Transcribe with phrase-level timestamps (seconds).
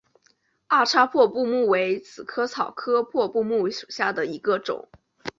[0.65, 4.89] 二叉破布木为紫草科破布木属下的一个种。